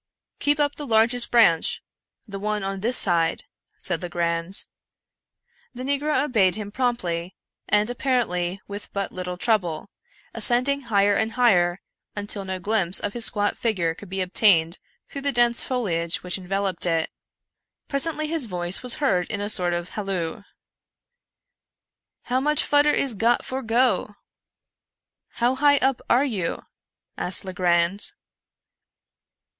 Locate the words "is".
22.89-23.13